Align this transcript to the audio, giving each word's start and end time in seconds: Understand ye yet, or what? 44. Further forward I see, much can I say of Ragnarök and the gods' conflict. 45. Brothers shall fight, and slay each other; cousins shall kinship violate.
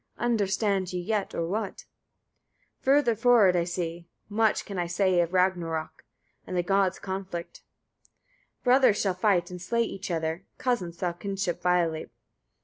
Understand 0.17 0.93
ye 0.93 0.99
yet, 0.99 1.35
or 1.35 1.45
what? 1.45 1.85
44. 2.79 2.79
Further 2.79 3.15
forward 3.15 3.55
I 3.55 3.65
see, 3.65 4.07
much 4.29 4.65
can 4.65 4.79
I 4.79 4.87
say 4.87 5.19
of 5.21 5.29
Ragnarök 5.29 5.91
and 6.47 6.57
the 6.57 6.63
gods' 6.63 6.97
conflict. 6.97 7.61
45. 8.63 8.63
Brothers 8.63 8.99
shall 8.99 9.13
fight, 9.13 9.51
and 9.51 9.61
slay 9.61 9.83
each 9.83 10.09
other; 10.09 10.43
cousins 10.57 10.97
shall 10.97 11.13
kinship 11.13 11.61
violate. 11.61 12.09